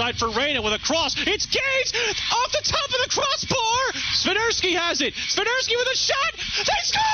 Right 0.00 0.16
side 0.16 0.18
for 0.18 0.30
Reyna 0.30 0.62
with 0.62 0.72
a 0.72 0.78
cross. 0.78 1.14
It's 1.26 1.44
Gage 1.44 1.92
off 2.32 2.52
the 2.52 2.64
top 2.64 2.88
of 2.88 3.00
the 3.04 3.10
crossbar. 3.12 3.92
Swiderski 4.16 4.72
has 4.72 5.02
it. 5.02 5.12
Swiderski 5.12 5.76
with 5.76 5.88
a 5.92 5.96
shot. 5.96 6.32
They 6.64 6.80
score! 6.84 7.04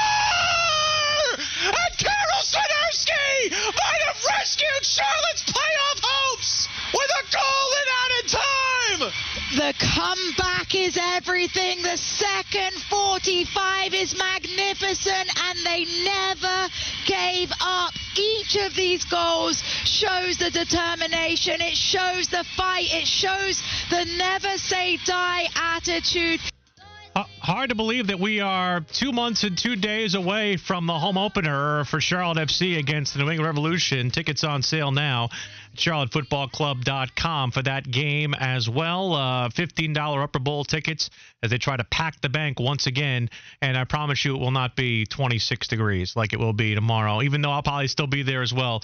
And 1.66 1.98
Karol 1.98 2.42
Swiderski 2.46 3.50
might 3.50 4.02
have 4.06 4.22
rescued 4.38 4.84
Charlotte's 4.84 5.42
playoff 5.42 5.98
hopes 6.00 6.68
with 6.94 7.10
a 7.10 7.24
goal 7.34 7.70
in 7.82 7.86
added 8.06 8.26
time. 8.30 9.10
The 9.56 9.74
comeback 9.82 10.74
is 10.76 10.96
everything. 10.96 11.82
The 11.82 11.96
second 11.96 12.72
45 12.88 13.94
is 13.94 14.16
magnificent, 14.16 15.28
and 15.48 15.58
they 15.66 15.86
never 16.04 16.68
gave 17.04 17.50
up. 17.60 17.94
Each 18.18 18.56
of 18.56 18.74
these 18.74 19.04
goals 19.04 19.62
shows 19.84 20.38
the 20.38 20.50
determination, 20.50 21.60
it 21.60 21.76
shows 21.76 22.28
the 22.28 22.44
fight, 22.56 22.92
it 22.92 23.06
shows 23.06 23.62
the 23.90 24.04
never 24.16 24.58
say 24.58 24.98
die 25.04 25.48
attitude. 25.54 26.40
Hard 27.46 27.68
to 27.68 27.76
believe 27.76 28.08
that 28.08 28.18
we 28.18 28.40
are 28.40 28.80
two 28.80 29.12
months 29.12 29.44
and 29.44 29.56
two 29.56 29.76
days 29.76 30.16
away 30.16 30.56
from 30.56 30.88
the 30.88 30.98
home 30.98 31.16
opener 31.16 31.84
for 31.84 32.00
Charlotte 32.00 32.38
FC 32.38 32.76
against 32.76 33.12
the 33.14 33.20
New 33.20 33.30
England 33.30 33.46
Revolution. 33.46 34.10
Tickets 34.10 34.42
on 34.42 34.62
sale 34.62 34.90
now. 34.90 35.28
CharlotteFootballClub.com 35.76 37.52
for 37.52 37.62
that 37.62 37.88
game 37.88 38.34
as 38.34 38.68
well. 38.68 39.12
Uh, 39.12 39.48
$15 39.50 40.24
Upper 40.24 40.40
Bowl 40.40 40.64
tickets 40.64 41.08
as 41.40 41.50
they 41.50 41.58
try 41.58 41.76
to 41.76 41.84
pack 41.84 42.20
the 42.20 42.28
bank 42.28 42.58
once 42.58 42.88
again. 42.88 43.30
And 43.62 43.78
I 43.78 43.84
promise 43.84 44.24
you, 44.24 44.34
it 44.34 44.40
will 44.40 44.50
not 44.50 44.74
be 44.74 45.06
26 45.06 45.68
degrees 45.68 46.16
like 46.16 46.32
it 46.32 46.40
will 46.40 46.52
be 46.52 46.74
tomorrow, 46.74 47.22
even 47.22 47.42
though 47.42 47.52
I'll 47.52 47.62
probably 47.62 47.86
still 47.86 48.08
be 48.08 48.24
there 48.24 48.42
as 48.42 48.52
well. 48.52 48.82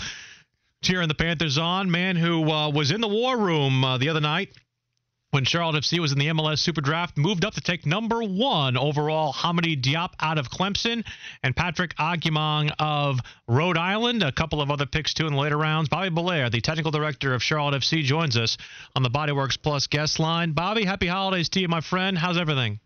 Cheering 0.83 1.09
the 1.09 1.15
Panthers 1.15 1.59
on. 1.59 1.91
Man 1.91 2.15
who 2.15 2.49
uh, 2.49 2.71
was 2.71 2.93
in 2.93 3.01
the 3.01 3.09
war 3.09 3.37
room 3.37 3.83
uh, 3.83 3.99
the 3.99 4.09
other 4.09 4.21
night 4.21 4.51
when 5.33 5.45
Charlotte 5.47 5.83
FC 5.83 5.99
was 5.99 6.13
in 6.13 6.19
the 6.19 6.27
MLS 6.27 6.59
Super 6.59 6.83
Draft, 6.83 7.17
moved 7.17 7.47
up 7.47 7.55
to 7.55 7.63
take 7.63 7.87
number 7.87 8.23
one 8.23 8.77
overall. 8.77 9.33
Hamady 9.33 9.81
Diop 9.81 10.11
out 10.21 10.37
of 10.37 10.51
Clemson 10.51 11.05
and 11.43 11.57
Patrick 11.57 11.97
Agyemang 11.97 12.71
of 12.79 13.19
Rhode 13.49 13.79
Island. 13.79 14.23
A 14.23 14.31
couple 14.31 14.61
of 14.61 14.71
other 14.71 14.85
picks 14.85 15.15
too 15.15 15.27
in 15.27 15.33
the 15.33 15.39
later 15.39 15.57
rounds. 15.57 15.89
Bobby 15.89 16.11
Bellair, 16.11 16.51
the 16.51 16.61
technical 16.61 16.91
director 16.91 17.33
of 17.33 17.43
Charlotte 17.43 17.81
FC, 17.81 18.03
joins 18.03 18.37
us 18.37 18.59
on 18.95 19.03
the 19.03 19.09
Bodyworks 19.09 19.61
Plus 19.61 19.87
guest 19.87 20.21
line. 20.21 20.53
Bobby, 20.53 20.85
happy 20.85 21.07
holidays 21.07 21.49
to 21.51 21.61
you, 21.61 21.69
my 21.69 21.81
friend. 21.81 22.19
How's 22.19 22.37
everything? 22.37 22.79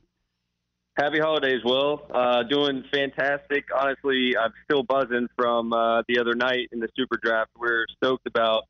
Happy 0.96 1.18
holidays, 1.18 1.62
Will. 1.64 2.06
Uh, 2.14 2.44
doing 2.44 2.84
fantastic. 2.92 3.64
Honestly, 3.76 4.36
I'm 4.40 4.52
still 4.64 4.84
buzzing 4.84 5.26
from 5.34 5.72
uh, 5.72 6.02
the 6.08 6.20
other 6.20 6.34
night 6.34 6.68
in 6.70 6.78
the 6.78 6.88
Super 6.96 7.18
Draft. 7.20 7.50
We're 7.58 7.86
stoked 7.96 8.26
about 8.28 8.66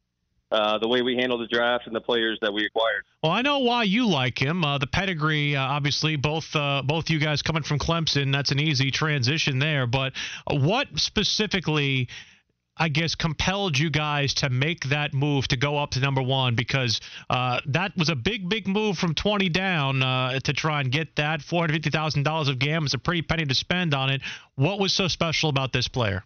uh, 0.51 0.79
the 0.79 0.89
way 0.89 1.03
we 1.03 1.17
handle 1.17 1.39
the 1.39 1.47
draft 1.47 1.87
and 1.87 1.95
the 1.95 2.01
players 2.01 2.39
that 2.41 2.53
we 2.53 2.65
acquired. 2.65 3.05
Well, 3.23 3.33
I 3.33 3.43
know 3.43 3.61
why 3.61 3.85
you 3.85 4.07
like 4.07 4.41
him. 4.41 4.65
Uh, 4.65 4.79
the 4.79 4.87
pedigree, 4.87 5.57
uh, 5.57 5.63
obviously, 5.63 6.17
both 6.17 6.55
uh, 6.55 6.83
both 6.85 7.11
you 7.11 7.19
guys 7.19 7.43
coming 7.43 7.63
from 7.63 7.79
Clemson. 7.79 8.33
That's 8.33 8.53
an 8.53 8.61
easy 8.61 8.91
transition 8.91 9.59
there. 9.59 9.87
But 9.87 10.13
what 10.51 10.89
specifically? 10.97 12.09
I 12.79 12.91
guess 12.91 13.15
compelled 13.15 13.79
you 13.79 13.89
guys 13.89 14.35
to 14.35 14.51
make 14.51 14.91
that 14.91 15.15
move 15.15 15.49
to 15.49 15.57
go 15.57 15.79
up 15.79 15.93
to 15.93 16.01
number 16.01 16.21
one 16.21 16.57
because 16.57 17.01
uh, 17.31 17.61
that 17.69 17.97
was 17.97 18.11
a 18.11 18.15
big, 18.15 18.51
big 18.51 18.69
move 18.69 18.99
from 18.99 19.15
20 19.15 19.49
down 19.49 20.03
uh, 20.03 20.39
to 20.41 20.53
try 20.53 20.83
and 20.83 20.93
get 20.93 21.17
that 21.17 21.41
$450,000 21.41 22.49
of 22.51 22.59
GAM 22.59 22.85
is 22.85 22.93
a 22.93 22.99
pretty 22.99 23.23
penny 23.23 23.47
to 23.47 23.55
spend 23.55 23.95
on 23.95 24.11
it. 24.11 24.21
What 24.57 24.79
was 24.79 24.93
so 24.93 25.09
special 25.09 25.49
about 25.49 25.73
this 25.73 25.89
player? 25.89 26.23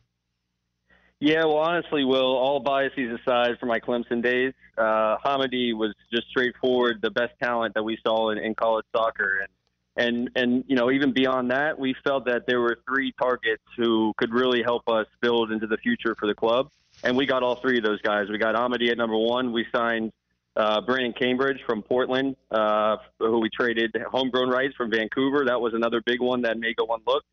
Yeah, 1.22 1.44
well, 1.44 1.58
honestly, 1.58 2.02
Will, 2.02 2.34
all 2.34 2.60
biases 2.60 3.20
aside 3.20 3.58
from 3.58 3.68
my 3.68 3.78
Clemson 3.78 4.22
days, 4.22 4.54
uh, 4.78 5.18
was 5.22 5.94
just 6.10 6.28
straightforward 6.28 7.00
the 7.02 7.10
best 7.10 7.34
talent 7.42 7.74
that 7.74 7.82
we 7.82 7.98
saw 8.02 8.30
in, 8.30 8.38
in 8.38 8.54
college 8.54 8.86
soccer. 8.96 9.40
And, 9.40 9.50
and, 9.96 10.30
and, 10.34 10.64
you 10.66 10.76
know, 10.76 10.90
even 10.90 11.12
beyond 11.12 11.50
that, 11.50 11.78
we 11.78 11.94
felt 12.04 12.24
that 12.24 12.46
there 12.46 12.58
were 12.58 12.78
three 12.88 13.12
targets 13.20 13.62
who 13.76 14.14
could 14.16 14.32
really 14.32 14.62
help 14.62 14.88
us 14.88 15.06
build 15.20 15.52
into 15.52 15.66
the 15.66 15.76
future 15.76 16.16
for 16.18 16.26
the 16.26 16.34
club. 16.34 16.70
And 17.04 17.18
we 17.18 17.26
got 17.26 17.42
all 17.42 17.56
three 17.56 17.76
of 17.76 17.84
those 17.84 18.00
guys. 18.00 18.28
We 18.30 18.38
got 18.38 18.54
Hamady 18.54 18.90
at 18.90 18.96
number 18.96 19.18
one. 19.18 19.52
We 19.52 19.66
signed 19.74 20.12
uh, 20.56 20.80
Brandon 20.80 21.12
Cambridge 21.12 21.58
from 21.66 21.82
Portland, 21.82 22.36
uh, 22.50 22.96
who 23.18 23.40
we 23.40 23.50
traded 23.50 23.94
homegrown 24.10 24.48
rights 24.48 24.74
from 24.74 24.90
Vancouver. 24.90 25.44
That 25.44 25.60
was 25.60 25.74
another 25.74 26.00
big 26.00 26.22
one 26.22 26.40
that 26.42 26.58
made 26.58 26.76
go 26.76 26.86
one 26.86 27.00
look. 27.06 27.24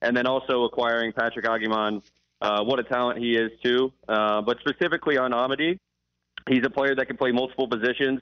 And 0.00 0.16
then 0.16 0.28
also 0.28 0.62
acquiring 0.62 1.12
Patrick 1.12 1.44
Agyemang 1.44 2.02
uh, 2.42 2.64
what 2.64 2.80
a 2.80 2.82
talent 2.82 3.18
he 3.18 3.36
is 3.36 3.50
too. 3.62 3.92
Uh, 4.08 4.42
but 4.42 4.58
specifically 4.60 5.16
on 5.16 5.30
Hamady, 5.30 5.78
he's 6.48 6.64
a 6.64 6.70
player 6.70 6.94
that 6.96 7.06
can 7.06 7.16
play 7.16 7.30
multiple 7.30 7.68
positions. 7.68 8.20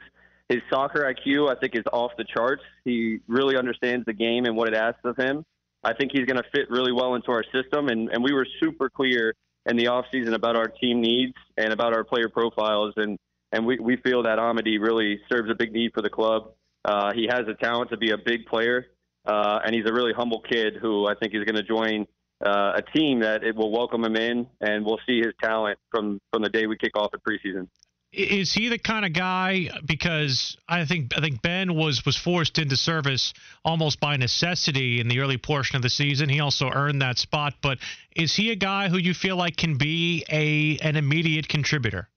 His 0.50 0.60
soccer 0.68 1.02
IQ, 1.04 1.50
I 1.50 1.58
think, 1.58 1.74
is 1.74 1.84
off 1.92 2.12
the 2.18 2.24
charts. 2.24 2.62
He 2.84 3.20
really 3.28 3.56
understands 3.56 4.04
the 4.04 4.12
game 4.12 4.44
and 4.44 4.56
what 4.56 4.68
it 4.68 4.74
asks 4.74 5.00
of 5.04 5.16
him. 5.16 5.44
I 5.82 5.94
think 5.94 6.12
he's 6.12 6.26
going 6.26 6.36
to 6.36 6.48
fit 6.52 6.68
really 6.68 6.92
well 6.92 7.14
into 7.14 7.30
our 7.30 7.44
system, 7.54 7.88
and, 7.88 8.10
and 8.10 8.22
we 8.22 8.34
were 8.34 8.46
super 8.62 8.90
clear 8.90 9.34
in 9.66 9.76
the 9.76 9.84
offseason 9.84 10.34
about 10.34 10.56
our 10.56 10.68
team 10.68 11.00
needs 11.00 11.34
and 11.56 11.72
about 11.72 11.94
our 11.94 12.04
player 12.04 12.28
profiles, 12.28 12.92
and, 12.96 13.16
and 13.52 13.64
we, 13.64 13.78
we 13.78 13.96
feel 13.96 14.24
that 14.24 14.38
Hamady 14.38 14.78
really 14.78 15.20
serves 15.32 15.50
a 15.50 15.54
big 15.54 15.72
need 15.72 15.92
for 15.94 16.02
the 16.02 16.10
club. 16.10 16.52
Uh, 16.84 17.12
he 17.14 17.26
has 17.30 17.46
the 17.46 17.54
talent 17.54 17.90
to 17.90 17.96
be 17.96 18.10
a 18.10 18.18
big 18.18 18.44
player, 18.44 18.88
uh, 19.24 19.60
and 19.64 19.74
he's 19.74 19.86
a 19.88 19.92
really 19.92 20.12
humble 20.12 20.42
kid 20.42 20.74
who 20.82 21.06
I 21.06 21.14
think 21.14 21.34
is 21.34 21.44
going 21.44 21.56
to 21.56 21.62
join 21.62 22.06
uh, 22.44 22.72
a 22.76 22.82
team 22.96 23.20
that 23.20 23.44
it 23.44 23.54
will 23.54 23.70
welcome 23.70 24.04
him 24.04 24.16
in, 24.16 24.46
and 24.60 24.84
we'll 24.84 25.00
see 25.06 25.18
his 25.18 25.32
talent 25.42 25.78
from 25.90 26.20
from 26.32 26.42
the 26.42 26.48
day 26.48 26.66
we 26.66 26.76
kick 26.76 26.96
off 26.96 27.10
at 27.14 27.20
preseason. 27.22 27.68
Is 28.12 28.52
he 28.52 28.68
the 28.68 28.78
kind 28.78 29.04
of 29.04 29.12
guy? 29.12 29.68
Because 29.86 30.56
I 30.68 30.84
think 30.84 31.16
I 31.16 31.20
think 31.20 31.42
Ben 31.42 31.74
was 31.74 32.04
was 32.04 32.16
forced 32.16 32.58
into 32.58 32.76
service 32.76 33.32
almost 33.64 34.00
by 34.00 34.16
necessity 34.16 35.00
in 35.00 35.06
the 35.06 35.20
early 35.20 35.38
portion 35.38 35.76
of 35.76 35.82
the 35.82 35.90
season. 35.90 36.28
He 36.28 36.40
also 36.40 36.70
earned 36.70 37.02
that 37.02 37.18
spot, 37.18 37.54
but 37.62 37.78
is 38.16 38.34
he 38.34 38.50
a 38.50 38.56
guy 38.56 38.88
who 38.88 38.98
you 38.98 39.14
feel 39.14 39.36
like 39.36 39.56
can 39.56 39.78
be 39.78 40.24
a 40.28 40.78
an 40.78 40.96
immediate 40.96 41.48
contributor? 41.48 42.08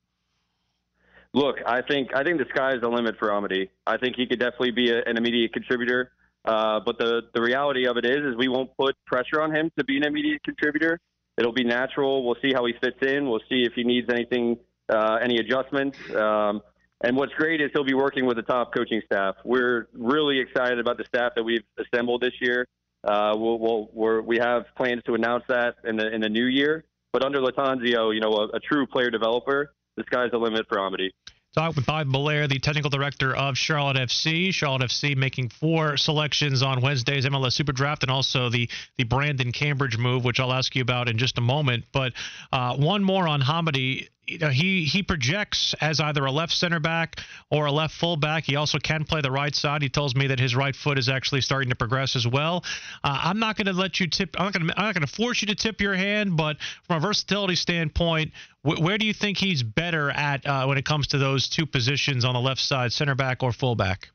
Look, 1.34 1.58
I 1.66 1.82
think 1.82 2.16
I 2.16 2.24
think 2.24 2.40
the 2.40 2.48
sky 2.50 2.74
is 2.74 2.82
the 2.82 2.90
limit 2.90 3.18
for 3.20 3.30
Hamady. 3.30 3.70
I 3.86 3.98
think 3.98 4.16
he 4.16 4.26
could 4.26 4.40
definitely 4.40 4.72
be 4.72 4.92
a, 4.92 5.04
an 5.04 5.18
immediate 5.18 5.54
contributor. 5.54 6.12
Uh, 6.46 6.80
but 6.86 6.98
the 6.98 7.22
the 7.34 7.42
reality 7.42 7.88
of 7.88 7.98
it 7.98 8.06
is, 8.06 8.18
is 8.18 8.36
we 8.38 8.48
won't 8.48 8.76
put 8.78 8.96
pressure 9.06 9.42
on 9.42 9.56
him 9.56 9.72
to 9.78 9.84
be 9.84 9.98
an 9.98 10.04
immediate 10.04 10.44
contributor. 10.44 11.00
It'll 11.38 11.54
be 11.54 11.64
natural. 11.64 12.26
We'll 12.26 12.38
see 12.42 12.52
how 12.54 12.66
he 12.66 12.74
fits 12.82 12.98
in. 13.02 13.30
We'll 13.30 13.42
see 13.50 13.64
if 13.64 13.74
he 13.74 13.84
needs 13.84 14.08
anything, 14.10 14.58
uh, 14.90 15.18
any 15.22 15.38
adjustments. 15.38 15.98
Um, 16.14 16.62
and 17.02 17.18
what's 17.18 17.34
great 17.34 17.60
is 17.60 17.72
he'll 17.74 17.84
be 17.84 17.96
working 17.96 18.26
with 18.26 18.38
the 18.38 18.44
top 18.44 18.74
coaching 18.74 19.02
staff. 19.06 19.36
We're 19.44 19.88
really 19.94 20.40
excited 20.40 20.80
about 20.80 20.98
the 20.98 21.06
staff 21.06 21.34
that 21.36 21.44
we've 21.44 21.64
assembled 21.78 22.22
this 22.22 22.34
year. 22.40 22.68
Uh, 23.04 23.34
we'll, 23.36 23.60
we'll 23.60 23.90
we're, 23.94 24.22
we 24.22 24.38
have 24.38 24.66
plans 24.78 25.02
to 25.06 25.14
announce 25.16 25.44
that 25.50 25.76
in 25.84 25.98
the 25.98 26.14
in 26.14 26.22
the 26.22 26.30
new 26.30 26.46
year. 26.46 26.86
But 27.12 27.24
under 27.24 27.42
Lattanzio, 27.42 28.14
you 28.14 28.22
know, 28.22 28.32
a, 28.32 28.58
a 28.58 28.60
true 28.60 28.88
player 28.88 29.10
developer, 29.10 29.74
the 29.98 30.04
sky's 30.08 30.32
the 30.32 30.38
limit 30.38 30.66
for 30.70 30.78
Hamady. 30.78 31.10
Talk 31.56 31.76
with 31.76 31.86
Bob 31.86 32.08
Bellair, 32.08 32.50
the 32.50 32.58
technical 32.58 32.90
director 32.90 33.36
of 33.36 33.56
Charlotte 33.56 33.96
FC. 33.96 34.52
Charlotte 34.52 34.90
FC 34.90 35.16
making 35.16 35.50
four 35.50 35.98
selections 35.98 36.64
on 36.64 36.82
Wednesday's 36.82 37.28
MLS 37.28 37.54
Super 37.54 37.72
Draft, 37.72 38.02
and 38.02 38.10
also 38.12 38.50
the 38.50 38.68
the 38.98 39.04
Brandon 39.04 39.52
Cambridge 39.52 39.96
move, 39.96 40.26
which 40.26 40.40
I'll 40.40 40.52
ask 40.52 40.76
you 40.76 40.82
about 40.82 41.10
in 41.10 41.20
just 41.20 41.38
a 41.38 41.42
moment. 41.42 41.86
But 41.92 42.14
uh, 42.52 42.76
one 42.76 43.04
more 43.04 43.28
on 43.28 43.40
Hamady 43.40 44.08
you 44.26 44.38
know, 44.38 44.50
he 44.50 44.86
he 44.86 45.04
projects 45.04 45.76
as 45.82 46.00
either 46.00 46.26
a 46.26 46.32
left 46.32 46.54
center 46.54 46.80
back 46.80 47.20
or 47.50 47.66
a 47.66 47.72
left 47.72 47.94
fullback. 47.94 48.46
He 48.46 48.56
also 48.56 48.80
can 48.80 49.04
play 49.04 49.22
the 49.22 49.32
right 49.32 49.54
side. 49.54 49.82
He 49.82 49.90
tells 49.90 50.16
me 50.16 50.28
that 50.28 50.40
his 50.40 50.56
right 50.56 50.76
foot 50.76 50.98
is 50.98 51.10
actually 51.10 51.42
starting 51.42 51.70
to 51.70 51.76
progress 51.76 52.16
as 52.16 52.26
well. 52.26 52.64
Uh, 53.04 53.20
I'm 53.24 53.40
not 53.40 53.58
going 53.58 53.68
to 53.68 53.74
let 53.74 54.00
you 54.00 54.08
tip. 54.08 54.36
I'm 54.40 54.46
not 54.46 54.54
going 54.54 54.68
to. 54.68 54.80
I'm 54.80 54.86
not 54.86 54.94
going 54.96 55.06
to 55.06 55.14
force 55.14 55.42
you 55.42 55.48
to 55.48 55.56
tip 55.56 55.82
your 55.82 55.94
hand, 55.94 56.38
but 56.38 56.58
from 56.88 56.98
a 56.98 57.00
versatility 57.02 57.56
standpoint, 57.56 58.32
wh- 58.62 58.80
where 58.80 58.98
do 58.98 59.06
you 59.06 59.14
think 59.14 59.38
he's 59.38 59.62
better 59.62 60.10
at 60.10 60.46
uh, 60.46 60.66
when 60.66 60.78
it 60.78 60.86
comes 60.86 61.08
to 61.08 61.18
those 61.18 61.50
two 61.50 61.66
positions 61.66 62.24
on 62.24 62.34
the 62.34 62.42
left 62.42 62.62
side, 62.62 62.94
center 62.94 63.16
back 63.16 63.44
or 63.44 63.52
fullback? 63.52 64.10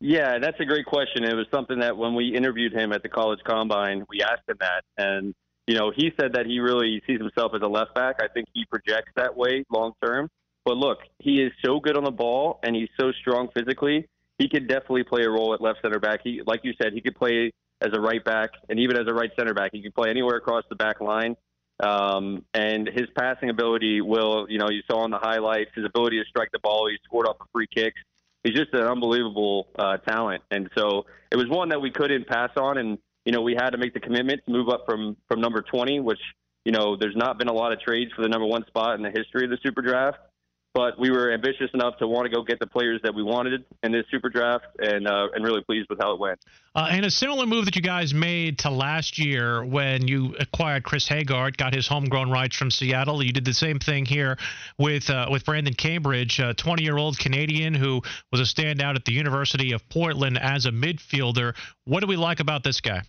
Yeah, 0.00 0.38
that's 0.38 0.60
a 0.60 0.64
great 0.64 0.86
question. 0.86 1.24
It 1.24 1.34
was 1.34 1.46
something 1.52 1.80
that 1.80 1.96
when 1.96 2.14
we 2.14 2.28
interviewed 2.28 2.72
him 2.72 2.92
at 2.92 3.02
the 3.02 3.08
college 3.08 3.40
combine, 3.44 4.04
we 4.08 4.22
asked 4.22 4.48
him 4.48 4.58
that, 4.60 4.84
and 4.96 5.34
you 5.68 5.74
know, 5.74 5.92
he 5.94 6.10
said 6.18 6.32
that 6.32 6.46
he 6.46 6.60
really 6.60 7.02
sees 7.06 7.18
himself 7.18 7.52
as 7.54 7.60
a 7.62 7.68
left 7.68 7.94
back. 7.94 8.16
I 8.22 8.28
think 8.28 8.48
he 8.54 8.64
projects 8.64 9.12
that 9.16 9.36
way 9.36 9.64
long 9.70 9.92
term. 10.02 10.30
But 10.64 10.78
look, 10.78 10.98
he 11.18 11.42
is 11.42 11.52
so 11.62 11.78
good 11.78 11.94
on 11.94 12.04
the 12.04 12.10
ball 12.10 12.58
and 12.62 12.74
he's 12.74 12.88
so 12.98 13.12
strong 13.20 13.48
physically. 13.54 14.08
He 14.38 14.48
could 14.48 14.66
definitely 14.66 15.04
play 15.04 15.24
a 15.24 15.30
role 15.30 15.52
at 15.52 15.60
left 15.60 15.80
center 15.82 16.00
back. 16.00 16.20
He, 16.24 16.40
like 16.46 16.60
you 16.64 16.72
said, 16.80 16.94
he 16.94 17.02
could 17.02 17.16
play 17.16 17.52
as 17.82 17.90
a 17.92 18.00
right 18.00 18.24
back 18.24 18.50
and 18.70 18.80
even 18.80 18.96
as 18.96 19.06
a 19.08 19.12
right 19.12 19.30
center 19.38 19.52
back. 19.52 19.70
He 19.74 19.82
could 19.82 19.94
play 19.94 20.08
anywhere 20.08 20.36
across 20.36 20.64
the 20.70 20.76
back 20.76 21.02
line. 21.02 21.36
Um, 21.80 22.46
and 22.54 22.88
his 22.88 23.06
passing 23.16 23.50
ability 23.50 24.00
will, 24.00 24.46
you 24.48 24.58
know, 24.58 24.70
you 24.70 24.80
saw 24.90 25.04
in 25.04 25.10
the 25.10 25.18
highlights, 25.18 25.70
his 25.74 25.84
ability 25.84 26.18
to 26.18 26.24
strike 26.28 26.48
the 26.50 26.60
ball. 26.60 26.88
He 26.88 26.96
scored 27.04 27.26
off 27.26 27.36
of 27.40 27.46
free 27.52 27.68
kicks. 27.72 28.00
He's 28.42 28.54
just 28.54 28.72
an 28.72 28.82
unbelievable 28.82 29.68
uh, 29.78 29.98
talent. 29.98 30.42
And 30.50 30.70
so 30.74 31.04
it 31.30 31.36
was 31.36 31.46
one 31.48 31.68
that 31.68 31.80
we 31.80 31.90
couldn't 31.90 32.26
pass 32.26 32.50
on. 32.56 32.78
And, 32.78 32.98
you 33.28 33.32
know, 33.32 33.42
we 33.42 33.52
had 33.54 33.68
to 33.72 33.76
make 33.76 33.92
the 33.92 34.00
commitment 34.00 34.40
to 34.46 34.50
move 34.50 34.70
up 34.70 34.86
from, 34.86 35.14
from 35.28 35.38
number 35.38 35.60
20, 35.60 36.00
which, 36.00 36.18
you 36.64 36.72
know, 36.72 36.96
there's 36.96 37.14
not 37.14 37.36
been 37.36 37.48
a 37.48 37.52
lot 37.52 37.72
of 37.74 37.78
trades 37.78 38.10
for 38.16 38.22
the 38.22 38.28
number 38.28 38.46
one 38.46 38.64
spot 38.66 38.94
in 38.94 39.02
the 39.02 39.10
history 39.10 39.44
of 39.44 39.50
the 39.50 39.58
Super 39.62 39.82
Draft 39.82 40.16
but 40.78 40.96
we 40.96 41.10
were 41.10 41.32
ambitious 41.32 41.68
enough 41.74 41.98
to 41.98 42.06
want 42.06 42.24
to 42.24 42.30
go 42.30 42.42
get 42.44 42.60
the 42.60 42.66
players 42.66 43.00
that 43.02 43.12
we 43.12 43.20
wanted 43.20 43.64
in 43.82 43.90
this 43.90 44.04
super 44.12 44.28
draft, 44.28 44.66
and 44.78 45.08
uh, 45.08 45.26
and 45.34 45.44
really 45.44 45.62
pleased 45.62 45.88
with 45.88 45.98
how 46.00 46.12
it 46.12 46.20
went. 46.20 46.38
Uh, 46.72 46.86
and 46.90 47.04
a 47.04 47.10
similar 47.10 47.46
move 47.46 47.64
that 47.64 47.74
you 47.74 47.82
guys 47.82 48.14
made 48.14 48.58
to 48.60 48.70
last 48.70 49.18
year 49.18 49.64
when 49.64 50.06
you 50.06 50.36
acquired 50.38 50.84
Chris 50.84 51.08
Hegardt, 51.08 51.56
got 51.56 51.74
his 51.74 51.88
homegrown 51.88 52.30
rights 52.30 52.54
from 52.54 52.70
Seattle. 52.70 53.22
You 53.22 53.32
did 53.32 53.44
the 53.44 53.54
same 53.54 53.80
thing 53.80 54.04
here 54.04 54.36
with 54.78 55.10
uh, 55.10 55.26
with 55.30 55.44
Brandon 55.44 55.74
Cambridge, 55.74 56.38
a 56.38 56.54
20-year-old 56.54 57.18
Canadian 57.18 57.74
who 57.74 58.02
was 58.30 58.40
a 58.40 58.44
standout 58.44 58.94
at 58.94 59.04
the 59.04 59.12
University 59.12 59.72
of 59.72 59.88
Portland 59.88 60.38
as 60.38 60.66
a 60.66 60.70
midfielder. 60.70 61.56
What 61.86 62.00
do 62.00 62.06
we 62.06 62.16
like 62.16 62.40
about 62.40 62.62
this 62.62 62.80
guy? 62.80 63.02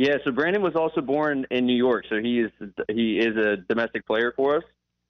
Yeah, 0.00 0.16
so 0.24 0.30
Brandon 0.30 0.62
was 0.62 0.76
also 0.76 1.02
born 1.02 1.44
in 1.50 1.66
New 1.66 1.76
York, 1.76 2.06
so 2.08 2.22
he 2.22 2.40
is 2.40 2.50
he 2.88 3.18
is 3.18 3.36
a 3.36 3.58
domestic 3.68 4.06
player 4.06 4.32
for 4.34 4.56
us. 4.56 4.62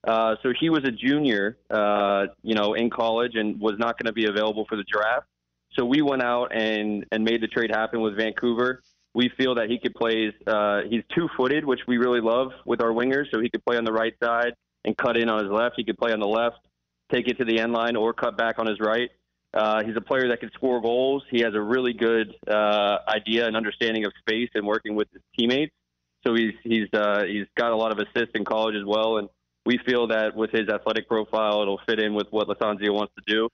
Uh, 0.02 0.34
so 0.42 0.52
he 0.58 0.68
was 0.68 0.82
a 0.82 0.90
junior, 0.90 1.58
uh, 1.70 2.26
you 2.42 2.56
know, 2.56 2.74
in 2.74 2.90
college 2.90 3.36
and 3.36 3.60
was 3.60 3.74
not 3.78 3.96
going 3.96 4.08
to 4.08 4.12
be 4.12 4.26
available 4.26 4.66
for 4.68 4.74
the 4.74 4.82
draft. 4.82 5.28
So 5.74 5.84
we 5.84 6.02
went 6.02 6.24
out 6.24 6.48
and 6.52 7.06
and 7.12 7.22
made 7.22 7.40
the 7.40 7.46
trade 7.46 7.70
happen 7.70 8.00
with 8.00 8.16
Vancouver. 8.16 8.82
We 9.14 9.30
feel 9.38 9.54
that 9.54 9.70
he 9.70 9.78
could 9.78 9.94
play. 9.94 10.34
Uh, 10.44 10.80
he's 10.90 11.04
two-footed, 11.14 11.64
which 11.64 11.82
we 11.86 11.98
really 11.98 12.20
love 12.20 12.50
with 12.66 12.82
our 12.82 12.90
wingers. 12.90 13.26
So 13.30 13.40
he 13.40 13.48
could 13.48 13.64
play 13.64 13.76
on 13.76 13.84
the 13.84 13.92
right 13.92 14.14
side 14.20 14.54
and 14.84 14.96
cut 14.96 15.16
in 15.16 15.28
on 15.28 15.44
his 15.44 15.52
left. 15.52 15.76
He 15.76 15.84
could 15.84 15.98
play 15.98 16.10
on 16.10 16.18
the 16.18 16.26
left, 16.26 16.66
take 17.12 17.28
it 17.28 17.38
to 17.38 17.44
the 17.44 17.60
end 17.60 17.72
line, 17.72 17.94
or 17.94 18.12
cut 18.12 18.36
back 18.36 18.58
on 18.58 18.66
his 18.66 18.80
right. 18.80 19.08
Uh, 19.52 19.82
he's 19.84 19.96
a 19.96 20.00
player 20.00 20.28
that 20.28 20.40
can 20.40 20.50
score 20.52 20.80
goals. 20.80 21.24
He 21.30 21.40
has 21.40 21.54
a 21.54 21.60
really 21.60 21.92
good 21.92 22.34
uh, 22.48 22.98
idea 23.08 23.46
and 23.46 23.56
understanding 23.56 24.04
of 24.04 24.12
space 24.20 24.50
and 24.54 24.66
working 24.66 24.94
with 24.94 25.08
his 25.12 25.22
teammates. 25.36 25.74
So 26.26 26.34
he's 26.34 26.52
he's 26.62 26.88
uh, 26.92 27.24
he's 27.24 27.46
got 27.56 27.72
a 27.72 27.76
lot 27.76 27.92
of 27.92 27.98
assists 27.98 28.32
in 28.34 28.44
college 28.44 28.76
as 28.76 28.84
well, 28.84 29.16
and 29.16 29.28
we 29.64 29.78
feel 29.78 30.08
that 30.08 30.36
with 30.36 30.50
his 30.50 30.68
athletic 30.68 31.08
profile, 31.08 31.62
it'll 31.62 31.80
fit 31.88 31.98
in 31.98 32.14
with 32.14 32.26
what 32.30 32.46
Lattanzio 32.46 32.92
wants 32.92 33.14
to 33.16 33.22
do. 33.26 33.48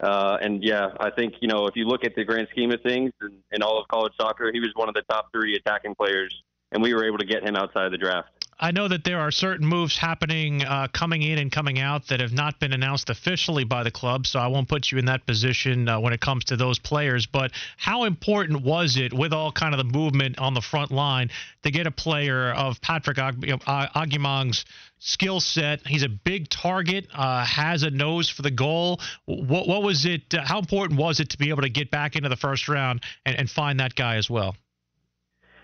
Uh, 0.00 0.38
and 0.40 0.64
yeah, 0.64 0.88
I 0.98 1.10
think 1.10 1.34
you 1.40 1.48
know 1.48 1.66
if 1.66 1.76
you 1.76 1.84
look 1.84 2.04
at 2.04 2.14
the 2.14 2.24
grand 2.24 2.48
scheme 2.50 2.70
of 2.70 2.80
things 2.82 3.12
in, 3.20 3.38
in 3.50 3.62
all 3.62 3.80
of 3.80 3.88
college 3.88 4.12
soccer, 4.20 4.50
he 4.52 4.60
was 4.60 4.70
one 4.74 4.88
of 4.88 4.94
the 4.94 5.02
top 5.02 5.30
three 5.32 5.56
attacking 5.56 5.94
players, 5.96 6.42
and 6.70 6.82
we 6.82 6.94
were 6.94 7.04
able 7.04 7.18
to 7.18 7.26
get 7.26 7.46
him 7.46 7.56
outside 7.56 7.86
of 7.86 7.92
the 7.92 7.98
draft. 7.98 8.41
I 8.62 8.70
know 8.70 8.86
that 8.86 9.02
there 9.02 9.18
are 9.18 9.32
certain 9.32 9.66
moves 9.66 9.98
happening, 9.98 10.62
uh, 10.62 10.86
coming 10.92 11.22
in 11.22 11.36
and 11.38 11.50
coming 11.50 11.80
out 11.80 12.06
that 12.06 12.20
have 12.20 12.32
not 12.32 12.60
been 12.60 12.72
announced 12.72 13.10
officially 13.10 13.64
by 13.64 13.82
the 13.82 13.90
club, 13.90 14.24
so 14.24 14.38
I 14.38 14.46
won't 14.46 14.68
put 14.68 14.92
you 14.92 14.98
in 14.98 15.06
that 15.06 15.26
position 15.26 15.88
uh, 15.88 15.98
when 15.98 16.12
it 16.12 16.20
comes 16.20 16.44
to 16.44 16.56
those 16.56 16.78
players. 16.78 17.26
But 17.26 17.50
how 17.76 18.04
important 18.04 18.62
was 18.62 18.96
it, 18.96 19.12
with 19.12 19.32
all 19.32 19.50
kind 19.50 19.74
of 19.74 19.78
the 19.78 19.98
movement 19.98 20.38
on 20.38 20.54
the 20.54 20.60
front 20.60 20.92
line, 20.92 21.30
to 21.64 21.72
get 21.72 21.88
a 21.88 21.90
player 21.90 22.52
of 22.52 22.80
Patrick 22.80 23.16
Agyemang's 23.16 24.64
skill 25.00 25.40
set? 25.40 25.84
He's 25.84 26.04
a 26.04 26.08
big 26.08 26.48
target, 26.48 27.08
uh, 27.12 27.44
has 27.44 27.82
a 27.82 27.90
nose 27.90 28.28
for 28.28 28.42
the 28.42 28.52
goal. 28.52 29.00
What, 29.24 29.66
what 29.66 29.82
was 29.82 30.06
it? 30.06 30.32
Uh, 30.32 30.42
how 30.44 30.60
important 30.60 31.00
was 31.00 31.18
it 31.18 31.30
to 31.30 31.36
be 31.36 31.48
able 31.48 31.62
to 31.62 31.68
get 31.68 31.90
back 31.90 32.14
into 32.14 32.28
the 32.28 32.36
first 32.36 32.68
round 32.68 33.02
and, 33.26 33.36
and 33.36 33.50
find 33.50 33.80
that 33.80 33.96
guy 33.96 34.18
as 34.18 34.30
well? 34.30 34.54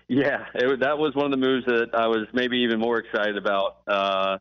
Yeah, 0.09 0.45
it, 0.55 0.79
that 0.79 0.97
was 0.97 1.13
one 1.15 1.25
of 1.25 1.31
the 1.31 1.37
moves 1.37 1.65
that 1.67 1.89
I 1.93 2.07
was 2.07 2.25
maybe 2.33 2.57
even 2.57 2.79
more 2.79 2.97
excited 2.97 3.37
about. 3.37 3.77
Uh, 3.87 4.39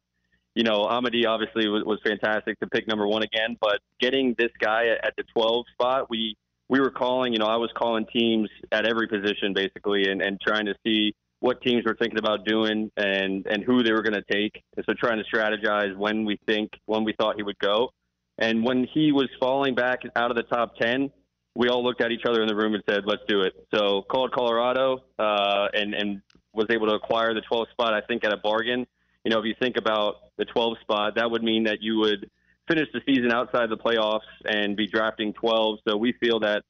you 0.54 0.64
know, 0.64 0.86
Amady 0.86 1.26
obviously 1.26 1.68
was, 1.68 1.84
was 1.84 2.00
fantastic 2.02 2.58
to 2.60 2.66
pick 2.66 2.88
number 2.88 3.06
one 3.06 3.22
again, 3.22 3.56
but 3.60 3.78
getting 4.00 4.34
this 4.38 4.50
guy 4.58 4.88
at, 4.88 5.06
at 5.06 5.14
the 5.16 5.24
12 5.34 5.66
spot, 5.74 6.10
we 6.10 6.36
we 6.70 6.80
were 6.80 6.90
calling. 6.90 7.34
You 7.34 7.38
know, 7.38 7.46
I 7.46 7.56
was 7.56 7.70
calling 7.76 8.06
teams 8.12 8.48
at 8.72 8.86
every 8.86 9.06
position 9.08 9.52
basically, 9.54 10.10
and, 10.10 10.22
and 10.22 10.40
trying 10.40 10.66
to 10.66 10.74
see 10.84 11.14
what 11.40 11.62
teams 11.62 11.84
were 11.84 11.96
thinking 12.00 12.18
about 12.18 12.46
doing 12.46 12.90
and 12.96 13.46
and 13.46 13.62
who 13.62 13.82
they 13.82 13.92
were 13.92 14.02
going 14.02 14.20
to 14.20 14.24
take. 14.32 14.62
And 14.76 14.86
so 14.88 14.94
trying 14.94 15.22
to 15.22 15.36
strategize 15.36 15.94
when 15.96 16.24
we 16.24 16.38
think 16.46 16.70
when 16.86 17.04
we 17.04 17.14
thought 17.18 17.36
he 17.36 17.42
would 17.42 17.58
go. 17.58 17.90
And 18.38 18.64
when 18.64 18.86
he 18.94 19.12
was 19.12 19.28
falling 19.38 19.74
back 19.74 20.00
out 20.16 20.30
of 20.30 20.36
the 20.36 20.44
top 20.44 20.76
10, 20.76 21.10
we 21.58 21.68
all 21.68 21.82
looked 21.82 22.00
at 22.00 22.12
each 22.12 22.24
other 22.24 22.40
in 22.40 22.46
the 22.46 22.54
room 22.54 22.74
and 22.74 22.82
said, 22.88 23.02
"Let's 23.04 23.22
do 23.28 23.42
it." 23.42 23.52
So 23.74 24.02
called 24.02 24.32
Colorado 24.32 25.02
uh, 25.18 25.47
and 25.78 25.94
and 25.94 26.22
was 26.52 26.66
able 26.70 26.88
to 26.88 26.94
acquire 26.94 27.34
the 27.34 27.42
12th 27.50 27.70
spot. 27.70 27.94
I 27.94 28.00
think 28.00 28.24
at 28.24 28.32
a 28.32 28.36
bargain. 28.36 28.86
You 29.24 29.30
know, 29.30 29.40
if 29.40 29.44
you 29.44 29.54
think 29.60 29.76
about 29.76 30.16
the 30.36 30.46
12th 30.46 30.80
spot, 30.80 31.14
that 31.16 31.30
would 31.30 31.42
mean 31.42 31.64
that 31.64 31.82
you 31.82 31.98
would 31.98 32.30
finish 32.66 32.88
the 32.92 33.00
season 33.06 33.32
outside 33.32 33.70
the 33.70 33.76
playoffs 33.76 34.20
and 34.44 34.76
be 34.76 34.86
drafting 34.86 35.32
12. 35.34 35.80
So 35.86 35.96
we 35.96 36.12
feel 36.12 36.40
that 36.40 36.62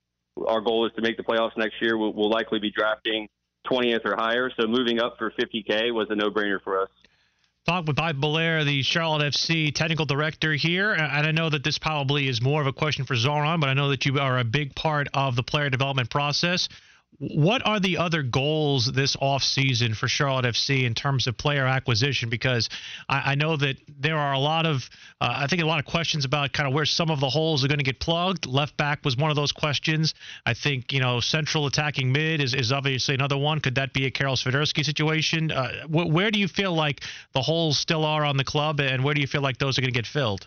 our 0.47 0.61
goal 0.61 0.87
is 0.87 0.93
to 0.97 1.03
make 1.03 1.17
the 1.17 1.23
playoffs 1.23 1.57
next 1.57 1.81
year. 1.81 1.97
We'll, 1.97 2.13
we'll 2.13 2.31
likely 2.31 2.59
be 2.59 2.71
drafting 2.71 3.29
20th 3.71 4.05
or 4.05 4.17
higher. 4.17 4.51
So 4.59 4.67
moving 4.67 5.01
up 5.01 5.17
for 5.19 5.31
50K 5.31 5.93
was 5.93 6.07
a 6.11 6.17
no-brainer 6.17 6.63
for 6.63 6.83
us 6.83 6.89
talk 7.69 7.87
with 7.87 7.97
Bob 7.97 8.17
Bellair, 8.17 8.65
the 8.65 8.83
Charlotte 8.83 9.35
FC 9.35 9.75
technical 9.75 10.07
director 10.07 10.55
here. 10.55 10.95
And 10.95 11.27
I 11.27 11.33
know 11.33 11.51
that 11.51 11.63
this 11.63 11.77
probably 11.77 12.27
is 12.27 12.41
more 12.41 12.63
of 12.63 12.67
a 12.67 12.73
question 12.73 13.05
for 13.05 13.15
Zoran, 13.15 13.61
but 13.61 13.69
I 13.69 13.75
know 13.75 13.91
that 13.91 14.07
you 14.07 14.19
are 14.19 14.39
a 14.39 14.45
big 14.45 14.75
part 14.75 15.07
of 15.13 15.37
the 15.37 15.43
player 15.43 15.69
development 15.69 16.09
process. 16.09 16.71
What 17.21 17.67
are 17.67 17.81
the 17.81 17.99
other 17.99 18.23
goals 18.23 18.93
this 18.93 19.17
offseason 19.17 19.97
for 19.97 20.07
Charlotte 20.07 20.45
FC 20.45 20.85
in 20.85 20.95
terms 20.95 21.27
of 21.27 21.37
player 21.37 21.67
acquisition? 21.67 22.29
Because 22.29 22.69
I, 23.09 23.33
I 23.33 23.35
know 23.35 23.57
that 23.57 23.77
there 23.89 24.17
are 24.17 24.33
a 24.33 24.39
lot 24.39 24.67
of, 24.67 24.89
uh, 25.21 25.35
I 25.37 25.49
think, 25.49 25.61
a 25.61 25.67
lot 25.67 25.81
of 25.81 25.85
questions 25.85 26.25
about 26.25 26.53
kind 26.53 26.69
of 26.69 26.75
where 26.75 26.85
some 26.85 27.11
of 27.11 27.19
the 27.19 27.29
holes 27.29 27.65
are 27.65 27.69
going 27.69 27.79
to 27.79 27.85
get 27.85 27.99
plugged. 27.99 28.47
Left 28.47 28.77
back 28.77 29.05
was 29.05 29.17
one 29.17 29.31
of 29.31 29.37
those 29.37 29.51
questions. 29.51 30.15
I 30.47 30.55
think, 30.55 30.93
you 30.93 31.01
know, 31.01 31.19
central 31.19 31.67
attacking 31.67 32.13
mid 32.13 32.41
is, 32.41 32.55
is 32.55 32.71
obviously 32.71 33.17
another 33.17 33.37
one. 33.37 33.59
Could 33.61 33.75
that 33.75 33.93
be 33.93 34.07
a 34.07 34.11
Karol 34.13 34.37
Swiderski 34.37 34.85
situation? 34.85 35.51
Uh, 35.51 35.87
wh- 35.87 36.09
where 36.09 36.31
do 36.31 36.39
you 36.39 36.47
feel 36.47 36.73
like 36.73 37.01
the 37.33 37.43
holes 37.43 37.79
still 37.79 38.05
are 38.05 38.25
on 38.25 38.37
the 38.37 38.45
club, 38.45 38.79
and 38.81 39.03
where 39.03 39.15
do 39.15 39.21
you 39.21 39.27
feel 39.27 39.43
like 39.43 39.59
those 39.59 39.77
are 39.77 39.81
going 39.81 39.93
to 39.93 39.99
get 39.99 40.07
filled? 40.07 40.47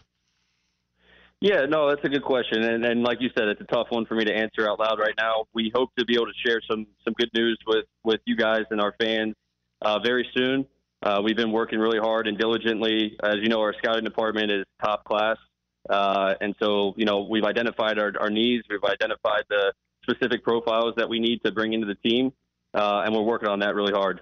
Yeah, 1.41 1.65
no, 1.65 1.89
that's 1.89 2.05
a 2.05 2.10
good 2.10 2.24
question, 2.24 2.62
and, 2.62 2.86
and 2.86 3.01
like 3.01 3.19
you 3.19 3.31
said, 3.36 3.48
it's 3.48 3.60
a 3.62 3.63
tough 3.63 3.88
one 3.89 4.05
for 4.05 4.13
me 4.13 4.24
to 4.25 4.31
answer 4.31 4.69
out 4.69 4.79
loud 4.79 5.00
right 5.00 5.15
now. 5.17 5.45
We 5.55 5.71
hope 5.74 5.89
to 5.98 6.05
be 6.05 6.13
able 6.13 6.27
to 6.27 6.33
share 6.45 6.62
some 6.69 6.86
some 7.03 7.15
good 7.15 7.31
news 7.33 7.57
with 7.65 7.86
with 8.03 8.21
you 8.25 8.36
guys 8.36 8.65
and 8.69 8.79
our 8.79 8.93
fans 9.01 9.33
uh, 9.81 9.98
very 10.05 10.29
soon. 10.36 10.67
Uh, 11.01 11.19
we've 11.24 11.36
been 11.36 11.51
working 11.51 11.79
really 11.79 11.98
hard 11.98 12.27
and 12.27 12.38
diligently. 12.38 13.17
As 13.24 13.38
you 13.41 13.50
know, 13.50 13.60
our 13.60 13.74
scouting 13.79 14.03
department 14.03 14.51
is 14.51 14.65
top 14.83 15.03
class, 15.03 15.38
uh, 15.89 16.36
and 16.41 16.53
so 16.62 16.93
you 16.95 17.05
know 17.05 17.21
we've 17.21 17.43
identified 17.43 17.98
our, 17.98 18.13
our 18.19 18.29
needs, 18.29 18.63
we've 18.69 18.83
identified 18.83 19.43
the 19.50 19.74
specific 20.03 20.43
profiles 20.43 20.93
that 20.98 21.10
we 21.10 21.19
need 21.19 21.39
to 21.43 21.51
bring 21.51 21.74
into 21.74 21.88
the 21.88 21.95
team, 22.07 22.31
uh, 22.75 23.01
and 23.03 23.15
we're 23.15 23.24
working 23.24 23.50
on 23.50 23.62
that 23.62 23.74
really 23.74 23.93
hard. 23.93 24.21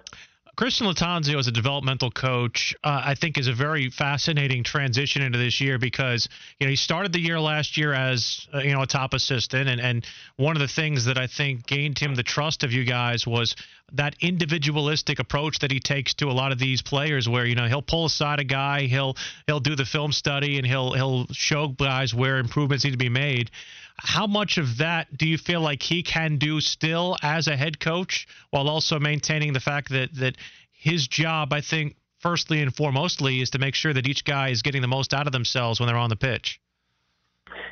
Christian 0.60 0.88
Lattanzio 0.88 1.38
as 1.38 1.46
a 1.46 1.52
developmental 1.52 2.10
coach, 2.10 2.76
uh, 2.84 3.00
I 3.02 3.14
think, 3.14 3.38
is 3.38 3.46
a 3.46 3.52
very 3.54 3.88
fascinating 3.88 4.62
transition 4.62 5.22
into 5.22 5.38
this 5.38 5.58
year 5.58 5.78
because 5.78 6.28
you 6.58 6.66
know 6.66 6.70
he 6.70 6.76
started 6.76 7.14
the 7.14 7.18
year 7.18 7.40
last 7.40 7.78
year 7.78 7.94
as 7.94 8.46
uh, 8.52 8.58
you 8.58 8.74
know 8.74 8.82
a 8.82 8.86
top 8.86 9.14
assistant, 9.14 9.70
and 9.70 9.80
and 9.80 10.04
one 10.36 10.56
of 10.56 10.60
the 10.60 10.68
things 10.68 11.06
that 11.06 11.16
I 11.16 11.28
think 11.28 11.66
gained 11.66 11.98
him 11.98 12.14
the 12.14 12.22
trust 12.22 12.62
of 12.62 12.72
you 12.72 12.84
guys 12.84 13.26
was 13.26 13.56
that 13.94 14.16
individualistic 14.20 15.18
approach 15.18 15.60
that 15.60 15.70
he 15.70 15.80
takes 15.80 16.14
to 16.14 16.26
a 16.26 16.32
lot 16.32 16.52
of 16.52 16.58
these 16.58 16.82
players, 16.82 17.28
where 17.28 17.44
you 17.44 17.54
know 17.54 17.66
he'll 17.66 17.82
pull 17.82 18.06
aside 18.06 18.40
a 18.40 18.44
guy, 18.44 18.82
he'll 18.82 19.16
he'll 19.46 19.60
do 19.60 19.76
the 19.76 19.84
film 19.84 20.12
study, 20.12 20.58
and 20.58 20.66
he'll 20.66 20.92
he'll 20.92 21.26
show 21.32 21.68
guys 21.68 22.14
where 22.14 22.38
improvements 22.38 22.84
need 22.84 22.92
to 22.92 22.98
be 22.98 23.08
made. 23.08 23.50
How 23.96 24.26
much 24.26 24.56
of 24.58 24.78
that 24.78 25.16
do 25.16 25.26
you 25.26 25.36
feel 25.36 25.60
like 25.60 25.82
he 25.82 26.02
can 26.02 26.38
do 26.38 26.60
still 26.60 27.16
as 27.22 27.48
a 27.48 27.56
head 27.56 27.78
coach, 27.78 28.26
while 28.50 28.68
also 28.68 28.98
maintaining 28.98 29.52
the 29.52 29.60
fact 29.60 29.90
that 29.90 30.14
that 30.14 30.36
his 30.70 31.06
job, 31.06 31.52
I 31.52 31.60
think, 31.60 31.96
firstly 32.18 32.62
and 32.62 32.74
foremostly, 32.74 33.42
is 33.42 33.50
to 33.50 33.58
make 33.58 33.74
sure 33.74 33.92
that 33.92 34.06
each 34.06 34.24
guy 34.24 34.48
is 34.48 34.62
getting 34.62 34.82
the 34.82 34.88
most 34.88 35.12
out 35.12 35.26
of 35.26 35.32
themselves 35.32 35.80
when 35.80 35.86
they're 35.86 35.96
on 35.96 36.10
the 36.10 36.16
pitch. 36.16 36.60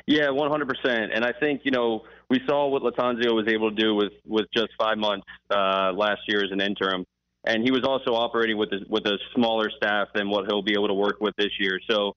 Yeah, 0.07 0.27
100%. 0.27 1.09
And 1.13 1.23
I 1.23 1.31
think, 1.39 1.61
you 1.63 1.71
know, 1.71 2.03
we 2.29 2.39
saw 2.47 2.67
what 2.67 2.83
Lattanzio 2.83 3.33
was 3.33 3.47
able 3.47 3.69
to 3.69 3.75
do 3.75 3.95
with, 3.95 4.13
with 4.25 4.45
just 4.53 4.69
five 4.77 4.97
months 4.97 5.25
uh, 5.49 5.91
last 5.93 6.21
year 6.27 6.43
as 6.43 6.51
an 6.51 6.61
interim. 6.61 7.05
And 7.45 7.63
he 7.63 7.71
was 7.71 7.83
also 7.83 8.13
operating 8.13 8.57
with 8.57 8.69
a, 8.73 8.79
with 8.89 9.05
a 9.05 9.17
smaller 9.33 9.69
staff 9.75 10.09
than 10.13 10.29
what 10.29 10.45
he'll 10.47 10.61
be 10.61 10.73
able 10.73 10.87
to 10.87 10.93
work 10.93 11.21
with 11.21 11.33
this 11.37 11.51
year. 11.59 11.79
So 11.89 12.13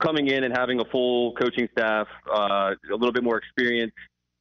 coming 0.00 0.28
in 0.28 0.44
and 0.44 0.56
having 0.56 0.80
a 0.80 0.84
full 0.90 1.34
coaching 1.34 1.68
staff, 1.72 2.06
uh, 2.30 2.74
a 2.90 2.96
little 2.96 3.12
bit 3.12 3.24
more 3.24 3.38
experience, 3.38 3.92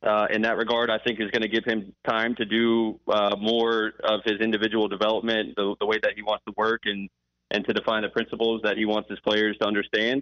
uh, 0.01 0.27
in 0.31 0.41
that 0.43 0.55
regard, 0.57 0.89
I 0.89 0.97
think 0.99 1.19
is 1.19 1.29
going 1.31 1.41
to 1.41 1.49
give 1.49 1.65
him 1.65 1.93
time 2.07 2.33
to 2.35 2.45
do 2.45 2.99
uh, 3.11 3.35
more 3.37 3.91
of 4.03 4.21
his 4.23 4.39
individual 4.39 4.87
development, 4.87 5.55
the, 5.57 5.75
the 5.79 5.85
way 5.85 5.97
that 6.01 6.13
he 6.15 6.21
wants 6.21 6.45
to 6.47 6.53
work, 6.55 6.81
and 6.85 7.09
and 7.51 7.65
to 7.65 7.73
define 7.73 8.03
the 8.03 8.09
principles 8.09 8.61
that 8.63 8.77
he 8.77 8.85
wants 8.85 9.09
his 9.09 9.19
players 9.21 9.57
to 9.59 9.67
understand. 9.67 10.21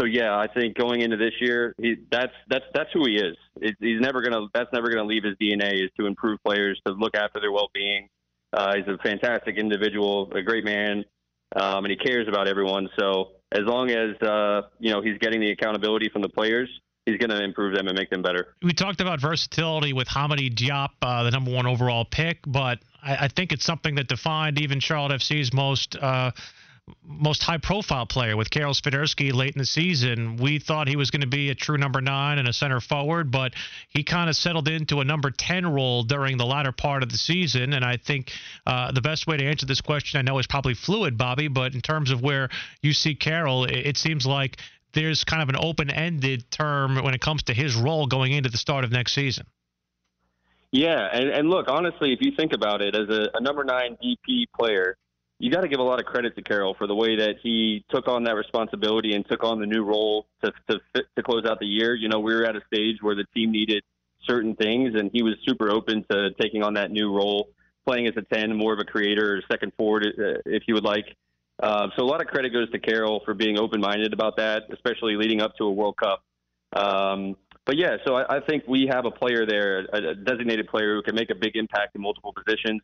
So 0.00 0.06
yeah, 0.06 0.36
I 0.36 0.46
think 0.46 0.76
going 0.76 1.02
into 1.02 1.16
this 1.16 1.34
year, 1.40 1.74
he, 1.78 1.96
that's 2.10 2.32
that's 2.48 2.64
that's 2.74 2.90
who 2.94 3.06
he 3.06 3.16
is. 3.16 3.36
It, 3.60 3.76
he's 3.78 4.00
never 4.00 4.22
gonna 4.22 4.46
that's 4.54 4.72
never 4.72 4.88
gonna 4.88 5.04
leave 5.04 5.24
his 5.24 5.36
DNA 5.36 5.84
is 5.84 5.90
to 5.98 6.06
improve 6.06 6.38
players, 6.44 6.80
to 6.86 6.94
look 6.94 7.14
after 7.14 7.40
their 7.40 7.52
well-being. 7.52 8.08
Uh, 8.54 8.74
he's 8.76 8.86
a 8.86 8.96
fantastic 8.98 9.56
individual, 9.56 10.30
a 10.34 10.42
great 10.42 10.64
man, 10.64 11.04
um, 11.56 11.84
and 11.84 11.90
he 11.90 11.96
cares 11.96 12.28
about 12.28 12.48
everyone. 12.48 12.88
So 12.98 13.32
as 13.52 13.62
long 13.64 13.90
as 13.90 14.16
uh, 14.26 14.62
you 14.78 14.92
know 14.92 15.02
he's 15.02 15.18
getting 15.18 15.40
the 15.40 15.50
accountability 15.50 16.08
from 16.08 16.22
the 16.22 16.28
players, 16.28 16.68
he's 17.06 17.18
going 17.18 17.30
to 17.30 17.42
improve 17.42 17.74
them 17.74 17.88
and 17.88 17.96
make 17.96 18.10
them 18.10 18.22
better. 18.22 18.54
We 18.62 18.72
talked 18.72 19.00
about 19.00 19.20
versatility 19.20 19.92
with 19.92 20.08
Hamady 20.08 20.52
Diop, 20.52 20.90
uh, 21.02 21.24
the 21.24 21.30
number 21.30 21.50
one 21.50 21.66
overall 21.66 22.04
pick, 22.04 22.38
but 22.46 22.78
I, 23.02 23.24
I, 23.24 23.28
think 23.28 23.52
it's 23.52 23.64
something 23.64 23.96
that 23.96 24.08
defined 24.08 24.60
even 24.60 24.80
Charlotte 24.80 25.20
FC's 25.20 25.52
most. 25.52 25.96
Uh, 25.96 26.30
most 27.04 27.42
high 27.42 27.58
profile 27.58 28.06
player 28.06 28.36
with 28.36 28.50
Karol 28.50 28.74
Swiderski 28.74 29.32
late 29.32 29.54
in 29.54 29.58
the 29.60 29.66
season. 29.66 30.36
We 30.36 30.58
thought 30.58 30.88
he 30.88 30.96
was 30.96 31.10
going 31.10 31.20
to 31.20 31.28
be 31.28 31.50
a 31.50 31.54
true 31.54 31.78
number 31.78 32.00
nine 32.00 32.38
and 32.38 32.48
a 32.48 32.52
center 32.52 32.80
forward, 32.80 33.30
but 33.30 33.54
he 33.88 34.02
kind 34.02 34.28
of 34.28 34.34
settled 34.34 34.68
into 34.68 35.00
a 35.00 35.04
number 35.04 35.30
10 35.30 35.66
role 35.66 36.02
during 36.02 36.38
the 36.38 36.46
latter 36.46 36.72
part 36.72 37.02
of 37.02 37.10
the 37.10 37.18
season. 37.18 37.72
And 37.72 37.84
I 37.84 37.98
think 37.98 38.32
uh, 38.66 38.90
the 38.92 39.00
best 39.00 39.26
way 39.26 39.36
to 39.36 39.44
answer 39.44 39.66
this 39.66 39.80
question, 39.80 40.18
I 40.18 40.22
know, 40.22 40.38
is 40.38 40.46
probably 40.46 40.74
fluid, 40.74 41.16
Bobby, 41.16 41.48
but 41.48 41.74
in 41.74 41.80
terms 41.80 42.10
of 42.10 42.20
where 42.20 42.48
you 42.80 42.92
see 42.92 43.14
Karol, 43.14 43.64
it, 43.64 43.86
it 43.86 43.96
seems 43.96 44.26
like 44.26 44.56
there's 44.92 45.24
kind 45.24 45.42
of 45.42 45.48
an 45.48 45.56
open-ended 45.58 46.50
term 46.50 46.96
when 47.02 47.14
it 47.14 47.20
comes 47.20 47.44
to 47.44 47.54
his 47.54 47.76
role 47.76 48.06
going 48.06 48.32
into 48.32 48.50
the 48.50 48.58
start 48.58 48.84
of 48.84 48.90
next 48.90 49.14
season. 49.14 49.46
Yeah, 50.72 51.06
and, 51.12 51.28
and 51.28 51.50
look, 51.50 51.68
honestly, 51.68 52.12
if 52.12 52.20
you 52.22 52.32
think 52.36 52.52
about 52.54 52.80
it, 52.80 52.96
as 52.96 53.08
a, 53.08 53.28
a 53.34 53.40
number 53.40 53.62
nine 53.62 53.96
DP 54.02 54.46
player, 54.58 54.96
you 55.42 55.50
got 55.50 55.62
to 55.62 55.68
give 55.68 55.80
a 55.80 55.82
lot 55.82 55.98
of 55.98 56.06
credit 56.06 56.36
to 56.36 56.42
Karol 56.42 56.74
for 56.78 56.86
the 56.86 56.94
way 56.94 57.16
that 57.16 57.34
he 57.42 57.84
took 57.90 58.06
on 58.06 58.22
that 58.24 58.36
responsibility 58.36 59.14
and 59.14 59.26
took 59.28 59.42
on 59.42 59.58
the 59.58 59.66
new 59.66 59.82
role 59.82 60.26
to 60.44 60.52
to, 60.70 60.78
fit, 60.94 61.06
to 61.16 61.22
close 61.24 61.44
out 61.44 61.58
the 61.58 61.66
year. 61.66 61.96
You 61.96 62.08
know, 62.08 62.20
we 62.20 62.32
were 62.32 62.44
at 62.44 62.54
a 62.54 62.60
stage 62.72 62.98
where 63.00 63.16
the 63.16 63.24
team 63.34 63.50
needed 63.50 63.82
certain 64.24 64.54
things, 64.54 64.94
and 64.94 65.10
he 65.12 65.24
was 65.24 65.34
super 65.44 65.68
open 65.68 66.04
to 66.12 66.30
taking 66.40 66.62
on 66.62 66.74
that 66.74 66.92
new 66.92 67.12
role, 67.12 67.48
playing 67.84 68.06
as 68.06 68.14
a 68.16 68.22
ten, 68.22 68.56
more 68.56 68.72
of 68.72 68.78
a 68.78 68.84
creator, 68.84 69.42
second 69.50 69.72
forward, 69.76 70.06
uh, 70.06 70.38
if 70.46 70.62
you 70.68 70.74
would 70.74 70.84
like. 70.84 71.06
Uh, 71.60 71.88
so 71.96 72.04
a 72.04 72.06
lot 72.06 72.20
of 72.20 72.28
credit 72.28 72.52
goes 72.52 72.70
to 72.70 72.78
Karol 72.78 73.20
for 73.24 73.34
being 73.34 73.58
open-minded 73.58 74.12
about 74.12 74.36
that, 74.36 74.62
especially 74.72 75.16
leading 75.16 75.40
up 75.42 75.56
to 75.56 75.64
a 75.64 75.72
World 75.72 75.96
Cup. 75.96 76.22
Um, 76.72 77.36
but 77.66 77.76
yeah, 77.76 77.96
so 78.06 78.14
I, 78.14 78.36
I 78.36 78.40
think 78.40 78.62
we 78.68 78.88
have 78.92 79.06
a 79.06 79.10
player 79.10 79.44
there, 79.44 79.80
a 79.92 80.14
designated 80.14 80.68
player 80.68 80.94
who 80.94 81.02
can 81.02 81.16
make 81.16 81.30
a 81.30 81.34
big 81.34 81.56
impact 81.56 81.96
in 81.96 82.00
multiple 82.00 82.32
positions. 82.32 82.80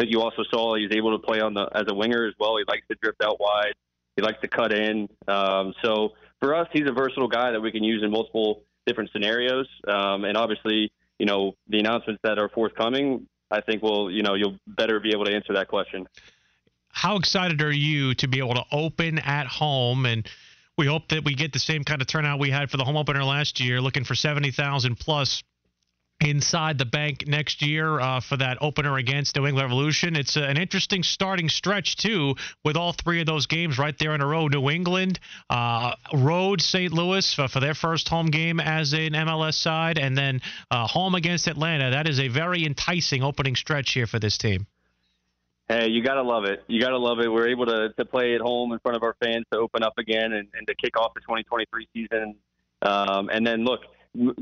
That 0.00 0.08
you 0.08 0.20
also 0.20 0.42
saw 0.50 0.74
he's 0.74 0.90
able 0.92 1.16
to 1.16 1.24
play 1.24 1.40
on 1.40 1.54
the 1.54 1.68
as 1.72 1.84
a 1.88 1.94
winger 1.94 2.26
as 2.26 2.34
well. 2.40 2.56
He 2.56 2.64
likes 2.66 2.86
to 2.90 2.96
drift 3.00 3.22
out 3.22 3.38
wide. 3.38 3.74
He 4.16 4.22
likes 4.22 4.40
to 4.40 4.48
cut 4.48 4.72
in. 4.72 5.08
Um, 5.28 5.72
so 5.82 6.10
for 6.40 6.54
us, 6.54 6.66
he's 6.72 6.88
a 6.88 6.92
versatile 6.92 7.28
guy 7.28 7.52
that 7.52 7.60
we 7.60 7.70
can 7.70 7.84
use 7.84 8.02
in 8.02 8.10
multiple 8.10 8.64
different 8.86 9.10
scenarios. 9.12 9.68
Um, 9.86 10.24
and 10.24 10.36
obviously, 10.36 10.90
you 11.18 11.26
know, 11.26 11.52
the 11.68 11.78
announcements 11.78 12.20
that 12.24 12.38
are 12.38 12.48
forthcoming, 12.48 13.28
I 13.52 13.60
think 13.60 13.82
will, 13.82 14.10
you 14.10 14.22
know, 14.22 14.34
you'll 14.34 14.58
better 14.66 14.98
be 14.98 15.12
able 15.12 15.26
to 15.26 15.34
answer 15.34 15.52
that 15.52 15.68
question 15.68 16.08
how 16.92 17.16
excited 17.16 17.62
are 17.62 17.72
you 17.72 18.14
to 18.14 18.28
be 18.28 18.38
able 18.38 18.54
to 18.54 18.64
open 18.72 19.18
at 19.20 19.46
home 19.46 20.06
and 20.06 20.28
we 20.76 20.86
hope 20.86 21.08
that 21.08 21.24
we 21.24 21.34
get 21.34 21.52
the 21.52 21.58
same 21.58 21.84
kind 21.84 22.00
of 22.00 22.06
turnout 22.06 22.38
we 22.38 22.50
had 22.50 22.70
for 22.70 22.76
the 22.76 22.84
home 22.84 22.96
opener 22.96 23.24
last 23.24 23.60
year 23.60 23.80
looking 23.80 24.04
for 24.04 24.14
70,000 24.14 24.98
plus 24.98 25.42
inside 26.20 26.78
the 26.78 26.84
bank 26.84 27.26
next 27.26 27.62
year 27.62 27.98
uh, 28.00 28.20
for 28.20 28.36
that 28.36 28.58
opener 28.60 28.96
against 28.96 29.36
New 29.36 29.46
England 29.46 29.66
Revolution. 29.70 30.16
It's 30.16 30.36
an 30.36 30.56
interesting 30.56 31.02
starting 31.02 31.48
stretch 31.48 31.96
too, 31.96 32.34
with 32.64 32.76
all 32.76 32.92
three 32.92 33.20
of 33.20 33.26
those 33.26 33.46
games 33.46 33.78
right 33.78 33.96
there 33.98 34.14
in 34.14 34.20
a 34.20 34.26
row. 34.26 34.46
New 34.48 34.70
England, 34.70 35.18
uh, 35.48 35.94
road 36.14 36.60
St. 36.60 36.92
Louis 36.92 37.32
for, 37.34 37.48
for, 37.48 37.60
their 37.60 37.74
first 37.74 38.08
home 38.08 38.26
game 38.26 38.60
as 38.60 38.92
an 38.92 39.12
MLS 39.12 39.54
side, 39.54 39.98
and 39.98 40.16
then 40.16 40.40
uh, 40.70 40.86
home 40.86 41.14
against 41.14 41.46
Atlanta. 41.46 41.90
That 41.90 42.08
is 42.08 42.20
a 42.20 42.28
very 42.28 42.64
enticing 42.64 43.22
opening 43.22 43.56
stretch 43.56 43.92
here 43.92 44.06
for 44.06 44.18
this 44.18 44.38
team. 44.38 44.66
Hey, 45.68 45.88
you 45.88 46.02
gotta 46.02 46.22
love 46.22 46.44
it. 46.44 46.64
You 46.66 46.80
gotta 46.80 46.98
love 46.98 47.20
it. 47.20 47.30
We're 47.30 47.48
able 47.48 47.66
to 47.66 47.90
to 47.96 48.04
play 48.04 48.34
at 48.34 48.40
home 48.40 48.72
in 48.72 48.80
front 48.80 48.96
of 48.96 49.04
our 49.04 49.14
fans 49.22 49.44
to 49.52 49.58
open 49.58 49.84
up 49.84 49.94
again 49.98 50.32
and, 50.32 50.48
and 50.52 50.66
to 50.66 50.74
kick 50.74 50.98
off 50.98 51.14
the 51.14 51.20
2023 51.20 51.88
season. 51.94 52.34
Um, 52.82 53.30
and 53.32 53.46
then 53.46 53.64
look, 53.64 53.82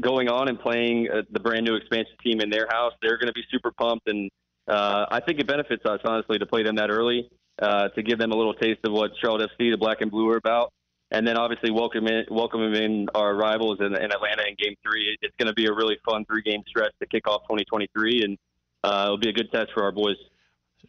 going 0.00 0.28
on 0.28 0.48
and 0.48 0.58
playing 0.58 1.08
uh, 1.10 1.22
the 1.30 1.40
brand 1.40 1.64
new 1.64 1.74
expansion 1.74 2.14
team 2.22 2.40
in 2.40 2.50
their 2.50 2.66
house, 2.70 2.92
they're 3.02 3.18
going 3.18 3.28
to 3.28 3.34
be 3.34 3.44
super 3.50 3.70
pumped. 3.70 4.08
And 4.08 4.30
uh, 4.66 5.06
I 5.10 5.20
think 5.20 5.40
it 5.40 5.46
benefits 5.46 5.84
us 5.84 6.00
honestly 6.04 6.38
to 6.38 6.46
play 6.46 6.62
them 6.62 6.76
that 6.76 6.90
early 6.90 7.30
uh, 7.60 7.88
to 7.88 8.02
give 8.02 8.18
them 8.18 8.32
a 8.32 8.36
little 8.36 8.54
taste 8.54 8.80
of 8.84 8.92
what 8.92 9.10
Charlotte 9.20 9.50
FC, 9.50 9.70
the 9.70 9.76
Black 9.76 10.00
and 10.00 10.10
Blue, 10.10 10.28
are 10.30 10.36
about. 10.36 10.72
And 11.10 11.26
then 11.26 11.38
obviously 11.38 11.70
welcome 11.70 12.06
in, 12.06 12.24
welcome 12.30 12.60
in 12.60 13.08
our 13.14 13.34
rivals 13.34 13.78
in, 13.80 13.86
in 13.86 14.12
Atlanta 14.12 14.42
in 14.46 14.54
Game 14.58 14.74
Three. 14.82 15.16
It's 15.22 15.34
going 15.38 15.48
to 15.48 15.54
be 15.54 15.66
a 15.66 15.72
really 15.72 15.96
fun 16.04 16.26
three 16.26 16.42
game 16.42 16.62
stretch 16.66 16.92
to 17.00 17.06
kick 17.06 17.26
off 17.26 17.42
2023, 17.44 18.24
and 18.24 18.38
uh, 18.84 19.04
it'll 19.06 19.18
be 19.18 19.30
a 19.30 19.32
good 19.32 19.50
test 19.50 19.70
for 19.72 19.84
our 19.84 19.92
boys. 19.92 20.16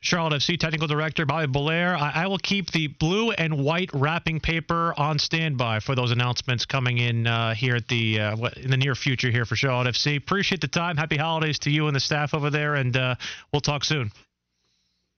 Charlotte 0.02 0.34
FC 0.42 0.58
Technical 0.58 0.88
Director 0.88 1.26
Bobby 1.26 1.52
Bellair. 1.52 1.96
I, 1.96 2.24
I, 2.24 2.28
will 2.28 2.38
keep 2.38 2.72
the 2.72 2.88
blue 2.88 3.32
and 3.32 3.64
white 3.64 3.90
wrapping 3.94 4.40
paper 4.40 4.94
on 4.98 5.20
standby 5.20 5.82
for 5.82 5.94
those 5.94 6.12
announcements 6.12 6.66
coming 6.66 7.00
in 7.00 7.28
uh, 7.28 7.54
here 7.54 7.76
at 7.76 7.88
the 7.88 8.20
uh, 8.20 8.50
in 8.58 8.70
the 8.70 8.78
near 8.78 8.96
future 8.96 9.30
here 9.30 9.46
for 9.46 9.56
Charlotte 9.56 9.94
FC. 9.94 10.18
Appreciate 10.18 10.62
the 10.62 10.68
time. 10.68 10.96
Happy 10.96 11.18
holidays 11.18 11.60
to 11.60 11.72
you 11.72 11.88
and 11.88 11.96
the 11.96 12.00
staff 12.00 12.34
over 12.34 12.50
there, 12.50 12.76
and 12.76 12.96
uh, 12.96 13.16
we'll 13.52 13.62
talk 13.62 13.84
soon. 13.84 14.12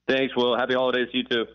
Thanks, 0.08 0.36
Will. 0.36 0.58
Happy 0.58 0.74
holidays 0.74 1.10
to 1.12 1.18
you 1.18 1.24
too. 1.24 1.46